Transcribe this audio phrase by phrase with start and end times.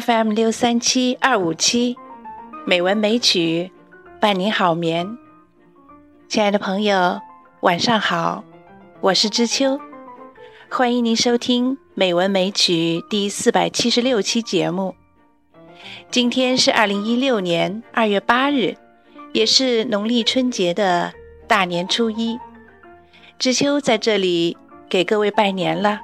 [0.00, 1.96] FM 六三七二五七，
[2.64, 3.70] 美文美曲
[4.18, 5.18] 伴你好眠。
[6.26, 7.20] 亲爱的朋友，
[7.60, 8.42] 晚上好，
[9.00, 9.78] 我是知秋，
[10.70, 14.94] 欢迎您收听《美文美曲》第四百七十六期节目。
[16.10, 18.76] 今天是二零一六年二月八日，
[19.32, 21.12] 也是农历春节的
[21.46, 22.38] 大年初一。
[23.38, 24.56] 知秋在这里
[24.88, 26.00] 给各位拜年了，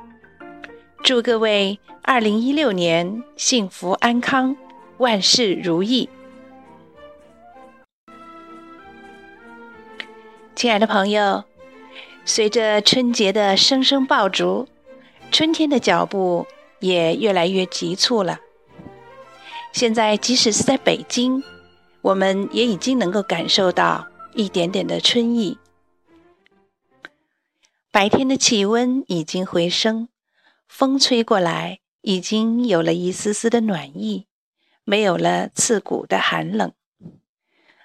[1.02, 1.78] 祝各位。
[2.08, 4.56] 二零一六年幸福安康，
[4.98, 6.08] 万事如意。
[10.54, 11.42] 亲爱的朋友，
[12.24, 14.68] 随着春节的声声爆竹，
[15.32, 16.46] 春天的脚步
[16.78, 18.38] 也越来越急促了。
[19.72, 21.42] 现在，即使是在北京，
[22.02, 25.58] 我们也已经能够感受到一点点的春意。
[27.90, 30.08] 白天的气温已经回升，
[30.68, 31.80] 风吹过来。
[32.02, 34.28] 已经有了一丝丝的暖意，
[34.84, 36.72] 没有了刺骨的寒冷，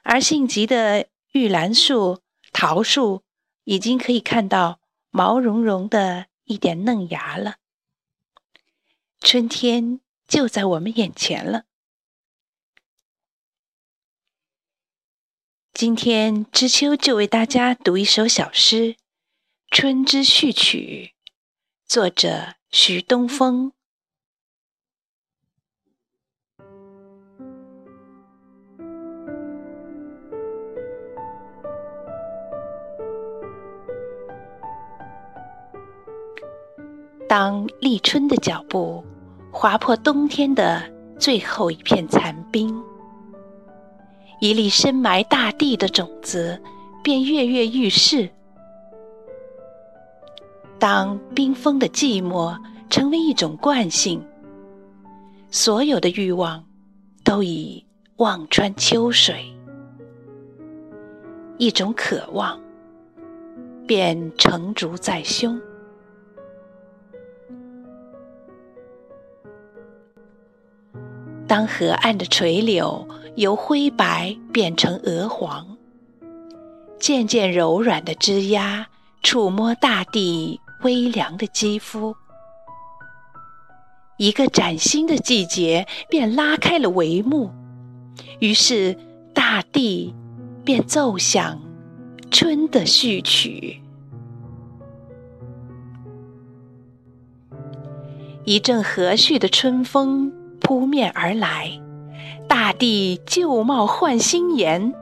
[0.04, 2.22] 而性急的玉兰树、
[2.54, 3.23] 桃树
[3.64, 4.80] 已经可以看到
[5.10, 7.56] 毛茸茸的一点嫩芽了。
[9.20, 11.64] 春天就在我们眼前了。
[15.73, 18.94] 今天知秋就为大家读一首小诗
[19.72, 21.16] 《春之序曲》，
[21.88, 23.73] 作者徐东风。
[37.27, 39.03] 当立春的脚步
[39.52, 40.81] 划破冬天的
[41.19, 42.81] 最后一片残冰，
[44.39, 46.61] 一粒深埋大地的种子
[47.03, 48.30] 便跃跃欲试。
[50.82, 52.58] 当冰封的寂寞
[52.90, 54.20] 成为一种惯性，
[55.52, 56.66] 所有的欲望
[57.23, 57.86] 都已
[58.16, 59.45] 望穿秋水，
[61.60, 62.60] 一种渴望
[63.86, 65.61] 便成竹在胸。
[71.48, 75.78] 当河岸的垂柳由灰白变成鹅黄，
[76.98, 78.84] 渐渐柔软的枝桠
[79.22, 82.15] 触摸大地微凉的肌肤，
[84.17, 87.52] 一个崭新的季节便拉开了帷幕，
[88.39, 88.97] 于是
[89.33, 90.14] 大地
[90.64, 91.59] 便奏响
[92.30, 93.81] 春的序曲。
[98.43, 100.31] 一阵和煦的春风。
[100.63, 101.71] 扑面而来，
[102.48, 104.93] 大地旧貌换新颜。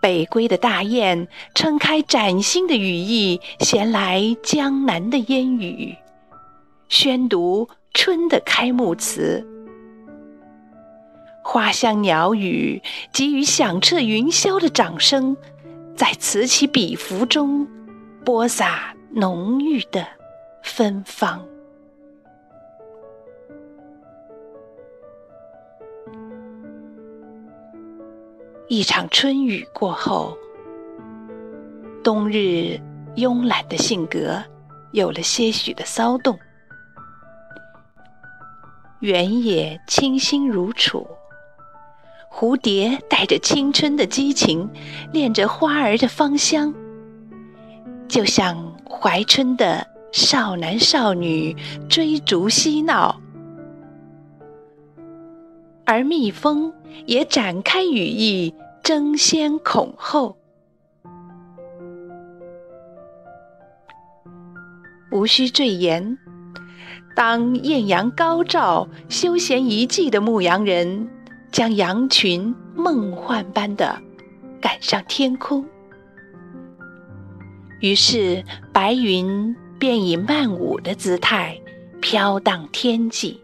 [0.00, 5.94] 北归的大雁撑开崭新的羽翼，衔来江南的烟雨，
[6.88, 9.46] 宣读春的开幕词。
[11.42, 12.80] 花香鸟语
[13.12, 15.36] 给予响彻云霄的掌声，
[15.94, 17.66] 在此起彼伏中
[18.24, 20.06] 播撒浓郁的
[20.62, 21.44] 芬芳。
[28.72, 30.38] 一场春雨过后，
[32.04, 32.80] 冬日
[33.16, 34.40] 慵懒的性格
[34.92, 36.38] 有了些许的骚动。
[39.00, 41.04] 原野清新如楚，
[42.32, 44.70] 蝴蝶带着青春的激情，
[45.12, 46.72] 恋着花儿的芳香，
[48.06, 51.56] 就像怀春的少男少女
[51.88, 53.19] 追逐嬉闹，
[55.90, 56.72] 而蜜蜂
[57.04, 58.54] 也展开羽翼。
[58.80, 60.36] 争先恐后，
[65.10, 66.16] 无需赘言。
[67.14, 71.10] 当艳阳高照、休闲一季的牧羊人
[71.52, 74.00] 将羊群梦幻般的
[74.60, 75.64] 赶上天空，
[77.80, 78.42] 于是
[78.72, 81.60] 白云便以曼舞的姿态
[82.00, 83.40] 飘荡天际，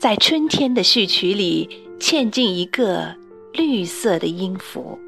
[0.00, 3.14] 在春天的序曲里嵌进一个。
[3.52, 4.98] 绿色的音符，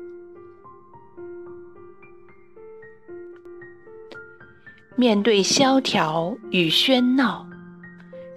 [4.97, 7.47] 面对萧条与喧闹，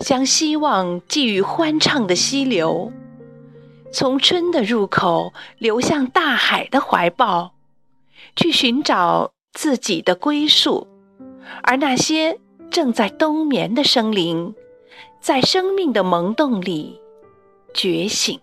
[0.01, 2.92] 将希望寄予欢畅的溪流，
[3.94, 7.54] 从春的入口流向大海的怀抱，
[8.36, 10.89] 去寻找自己的归宿。
[11.63, 12.38] 而那些
[12.69, 14.54] 正在冬眠的生灵，
[15.21, 17.00] 在生命的萌动里
[17.75, 18.39] 觉醒。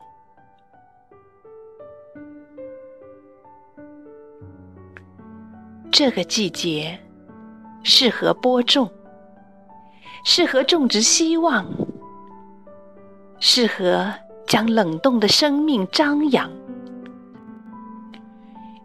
[5.91, 6.97] 这个季节
[7.83, 8.89] 适合播种，
[10.25, 11.67] 适合种植希望，
[13.41, 14.15] 适合
[14.47, 16.49] 将冷冻的生命张扬。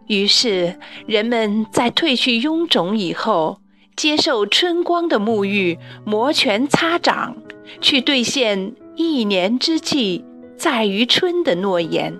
[0.08, 3.60] 于是，人们在褪去臃肿以后，
[3.94, 7.36] 接受春光的沐浴，摩拳擦掌，
[7.80, 10.24] 去兑现“一年之计
[10.56, 12.18] 在于春”的诺言，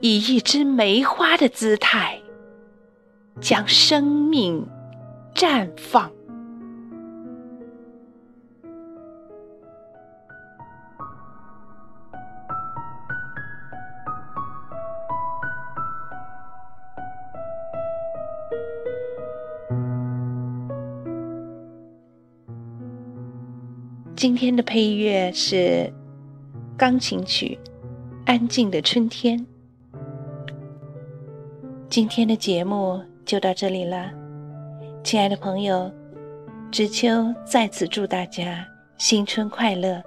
[0.00, 2.20] 以一枝梅花的姿态，
[3.40, 4.66] 将生命
[5.34, 6.10] 绽放。
[24.22, 25.92] 今天的配乐是
[26.78, 27.58] 钢琴曲
[28.24, 29.36] 《安静的春天》。
[31.88, 34.12] 今天的节目就到这里了，
[35.02, 35.90] 亲爱的朋友，
[36.70, 38.64] 知秋再次祝大家
[38.96, 40.00] 新春快乐！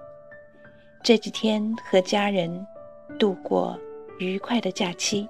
[1.03, 2.65] 这几天和家人
[3.19, 3.77] 度过
[4.17, 5.27] 愉快的假期。